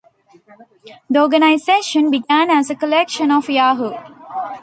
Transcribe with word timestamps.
The 1.11 1.21
organization 1.21 2.09
began 2.09 2.49
as 2.49 2.71
a 2.71 2.75
collection 2.75 3.29
of 3.29 3.47
Yahoo! 3.47 3.91